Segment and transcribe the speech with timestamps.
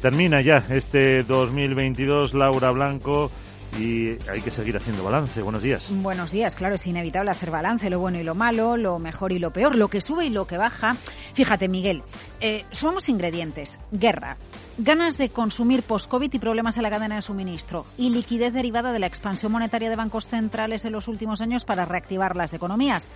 [0.00, 3.30] Termina ya este 2022, Laura Blanco
[3.78, 5.42] y hay que seguir haciendo balance.
[5.42, 5.86] Buenos días.
[5.90, 9.38] Buenos días, claro, es inevitable hacer balance, lo bueno y lo malo, lo mejor y
[9.38, 10.96] lo peor, lo que sube y lo que baja.
[11.34, 12.02] Fíjate, Miguel,
[12.40, 13.78] eh, sumamos ingredientes.
[13.92, 14.38] Guerra,
[14.78, 18.98] ganas de consumir post-COVID y problemas en la cadena de suministro y liquidez derivada de
[18.98, 23.10] la expansión monetaria de bancos centrales en los últimos años para reactivar las economías.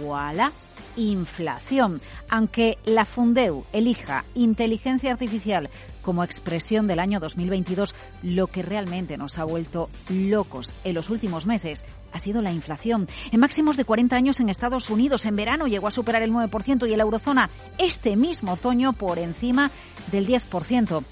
[0.00, 0.52] Voilà,
[0.96, 2.00] inflación.
[2.28, 5.70] Aunque la Fundeu elija inteligencia artificial
[6.02, 11.46] como expresión del año 2022, lo que realmente nos ha vuelto locos en los últimos
[11.46, 13.08] meses ha sido la inflación.
[13.32, 16.88] En máximos de 40 años en Estados Unidos, en verano llegó a superar el 9%
[16.88, 19.70] y en la eurozona este mismo otoño por encima
[20.12, 21.02] del 10%.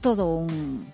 [0.00, 0.86] Todo un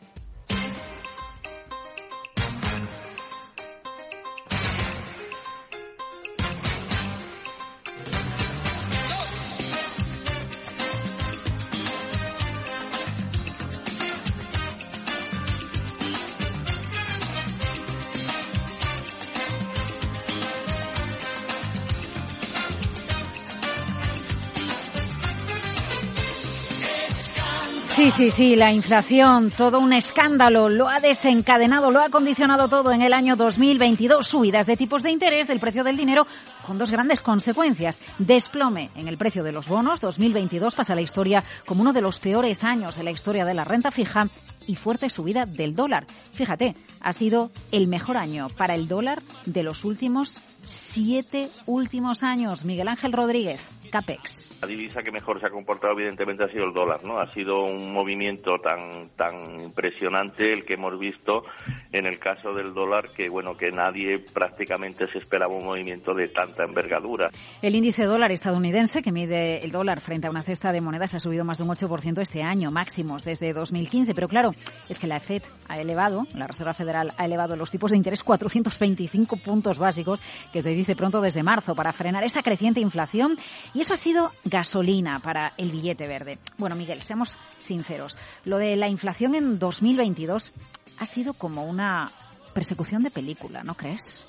[27.95, 32.91] Sí, sí, sí, la inflación, todo un escándalo, lo ha desencadenado, lo ha condicionado todo
[32.91, 34.27] en el año 2022.
[34.27, 36.27] Subidas de tipos de interés del precio del dinero
[36.67, 38.03] con dos grandes consecuencias.
[38.19, 40.01] Desplome en el precio de los bonos.
[40.01, 43.65] 2022 pasa la historia como uno de los peores años de la historia de la
[43.65, 44.27] renta fija
[44.67, 46.07] y fuerte subida del dólar.
[46.33, 52.65] Fíjate, ha sido el mejor año para el dólar de los últimos siete últimos años.
[52.65, 53.61] Miguel Ángel Rodríguez.
[53.93, 54.59] CAPEX.
[54.63, 57.21] La divisa que mejor se ha comportado evidentemente ha sido el dólar, ¿no?
[57.21, 61.45] Ha sido un movimiento tan tan impresionante el que hemos visto
[61.93, 66.29] en el caso del dólar que bueno, que nadie prácticamente se esperaba un movimiento de
[66.29, 67.29] tanta envergadura.
[67.61, 71.21] El índice dólar estadounidense que mide el dólar frente a una cesta de monedas ha
[71.21, 74.53] subido más de un 8% este año, máximos desde 2015, pero claro,
[74.89, 78.23] es que la Fed ha elevado, la Reserva Federal ha elevado los tipos de interés
[78.23, 83.37] 425 puntos básicos, que se dice pronto desde marzo para frenar esa creciente inflación
[83.75, 86.39] y eso ha sido gasolina para el billete verde.
[86.57, 88.17] Bueno, Miguel, seamos sinceros.
[88.45, 90.53] Lo de la inflación en 2022
[90.99, 92.13] ha sido como una
[92.55, 94.25] persecución de película, ¿no crees?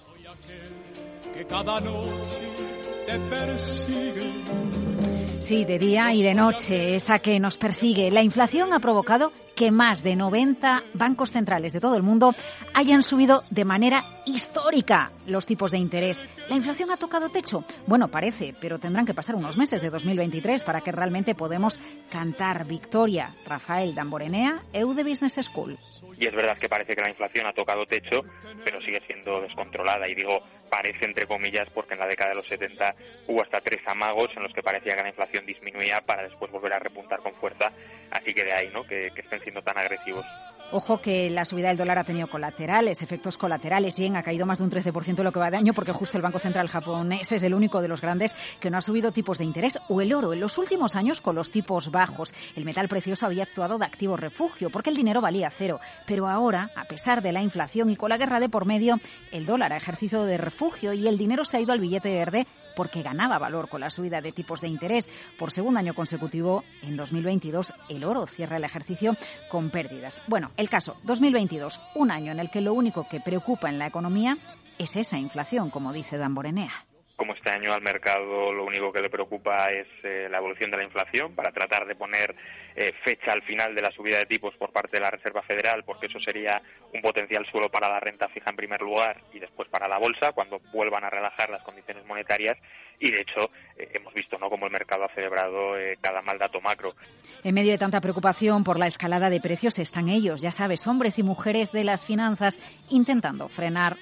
[5.44, 8.10] Sí, de día y de noche, esa que nos persigue.
[8.12, 12.34] La inflación ha provocado que más de 90 bancos centrales de todo el mundo
[12.74, 16.24] hayan subido de manera histórica los tipos de interés.
[16.48, 17.66] ¿La inflación ha tocado techo?
[17.88, 21.78] Bueno, parece, pero tendrán que pasar unos meses de 2023 para que realmente podemos
[22.10, 23.36] cantar victoria.
[23.46, 25.78] Rafael Damborenea, EUDE Business School.
[26.18, 28.22] Y es verdad que parece que la inflación ha tocado techo,
[28.64, 30.08] pero sigue siendo descontrolada.
[30.10, 30.40] Y digo,
[30.70, 32.96] parece entre comillas, porque en la década de los 70
[33.28, 36.74] hubo hasta tres amagos en los que parecía que la inflación disminuía para después volver
[36.74, 37.72] a repuntar con fuerza.
[38.12, 38.84] Así que de ahí, ¿no?
[38.86, 40.26] Que, que estén siendo tan agresivos.
[40.72, 43.96] Ojo que la subida del dólar ha tenido colaterales, efectos colaterales.
[43.96, 46.24] Yen ha caído más de un 13% lo que va de año porque justo el
[46.24, 49.44] Banco Central japonés es el único de los grandes que no ha subido tipos de
[49.44, 49.78] interés.
[49.90, 50.34] O el oro.
[50.34, 54.18] En los últimos años, con los tipos bajos, el metal precioso había actuado de activo
[54.18, 55.80] refugio porque el dinero valía cero.
[56.08, 59.00] Pero ahora, a pesar de la inflación y con la guerra de por medio,
[59.32, 62.48] el dólar ha ejercido de refugio y el dinero se ha ido al billete verde
[62.76, 65.10] porque ganaba valor con la subida de tipos de interés.
[65.38, 69.16] Por segundo año consecutivo, en 2022, el oro cierra el ejercicio
[69.50, 70.22] con pérdidas.
[70.28, 73.88] Bueno, el caso, 2022, un año en el que lo único que preocupa en la
[73.88, 74.38] economía
[74.78, 79.02] es esa inflación, como dice Dan Borenea como este año al mercado lo único que
[79.02, 82.36] le preocupa es eh, la evolución de la inflación para tratar de poner
[82.76, 85.84] eh, fecha al final de la subida de tipos por parte de la Reserva Federal,
[85.86, 89.70] porque eso sería un potencial suelo para la renta fija en primer lugar y después
[89.70, 92.58] para la bolsa cuando vuelvan a relajar las condiciones monetarias
[93.00, 96.62] y de hecho eh, hemos visto no cómo el mercado ha celebrado cada mal dato
[96.62, 96.96] macro.
[97.44, 101.20] En medio de tanta preocupación por la escalada de precios están ellos, ya sabes, hombres
[101.20, 102.60] y mujeres de las finanzas
[102.90, 103.98] intentando frenar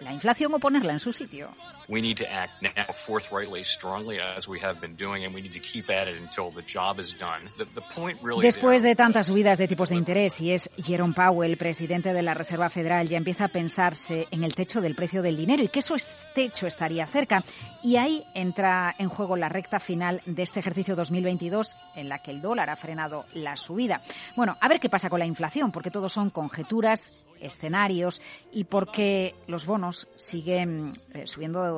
[0.00, 1.50] la inflación o ponerla en su sitio.
[1.90, 5.54] We need to act now forthrightly, strongly, as we have been doing, and we need
[5.54, 7.50] to keep at it until the job is done.
[7.58, 11.14] The, the point really Después de tantas subidas de tipos de interés, y es Jerome
[11.14, 15.20] Powell, presidente de la Reserva Federal, ya empieza a pensarse en el techo del precio
[15.20, 15.96] del dinero y que eso
[16.32, 17.42] techo estaría cerca.
[17.82, 22.30] Y ahí entra en juego la recta final de este ejercicio 2022, en la que
[22.30, 24.00] el dólar ha frenado la subida.
[24.36, 28.20] Bueno, a ver qué pasa con la inflación, porque todos son conjeturas escenarios
[28.52, 31.26] y porque los bonos siguen eh,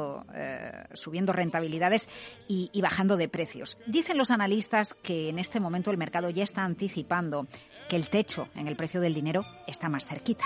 [0.02, 2.08] subiendo, eh, subiendo rentabilidades
[2.49, 3.78] y, y bajando de precios.
[3.87, 7.46] Dicen los analistas que en este momento el mercado ya está anticipando
[7.88, 10.44] que el techo en el precio del dinero está más cerquita.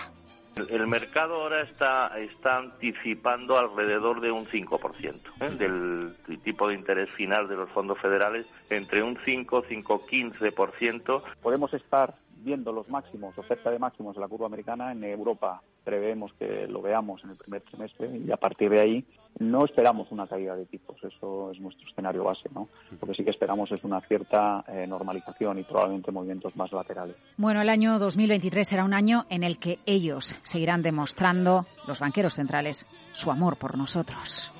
[0.56, 5.50] El mercado ahora está, está anticipando alrededor de un 5% ¿eh?
[5.50, 11.22] del tipo de interés final de los fondos federales, entre un 5, 5, 15%.
[11.42, 12.14] Podemos estar
[12.46, 16.80] viendo los máximos, oferta de máximos de la curva americana, en Europa preveemos que lo
[16.80, 19.04] veamos en el primer trimestre y a partir de ahí
[19.40, 22.68] no esperamos una caída de tipos, eso es nuestro escenario base, ¿no?
[23.00, 27.16] Lo que sí que esperamos es una cierta eh, normalización y probablemente movimientos más laterales.
[27.36, 32.34] Bueno, el año 2023 será un año en el que ellos seguirán demostrando, los banqueros
[32.34, 34.52] centrales, su amor por nosotros.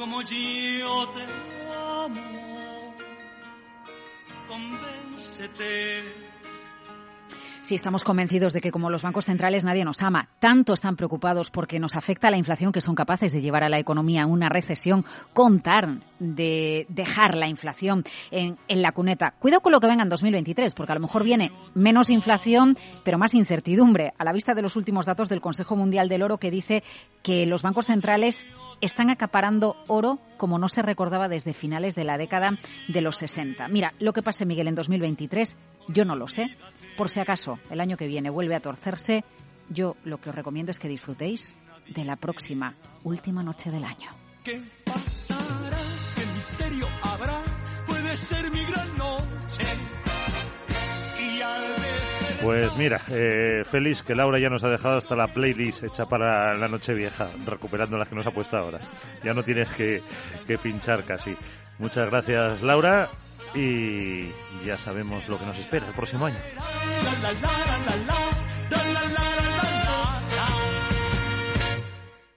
[0.00, 1.24] Como yo te
[1.76, 2.94] amo,
[4.48, 6.02] convéncete.
[7.60, 10.30] Sí, estamos convencidos de que como los bancos centrales nadie nos ama.
[10.38, 13.78] Tanto están preocupados porque nos afecta la inflación que son capaces de llevar a la
[13.78, 15.04] economía a una recesión,
[15.34, 19.34] contar de dejar la inflación en, la cuneta.
[19.38, 23.18] Cuidado con lo que venga en 2023, porque a lo mejor viene menos inflación, pero
[23.18, 26.50] más incertidumbre, a la vista de los últimos datos del Consejo Mundial del Oro que
[26.50, 26.84] dice
[27.22, 28.46] que los bancos centrales
[28.80, 32.56] están acaparando oro como no se recordaba desde finales de la década
[32.88, 33.68] de los 60.
[33.68, 35.56] Mira, lo que pase, Miguel, en 2023,
[35.88, 36.46] yo no lo sé.
[36.96, 39.24] Por si acaso el año que viene vuelve a torcerse,
[39.68, 41.54] yo lo que os recomiendo es que disfrutéis
[41.94, 42.74] de la próxima
[43.04, 44.10] última noche del año.
[46.60, 47.42] ¿Qué misterio habrá?
[47.86, 49.64] Puede ser mi gran noche.
[52.42, 56.54] Pues mira, eh, feliz que Laura ya nos ha dejado hasta la playlist hecha para
[56.56, 58.80] la noche vieja, recuperando las que nos ha puesto ahora.
[59.22, 60.02] Ya no tienes que,
[60.46, 61.36] que pinchar casi.
[61.78, 63.08] Muchas gracias, Laura,
[63.54, 64.28] y
[64.64, 66.38] ya sabemos lo que nos espera el próximo año.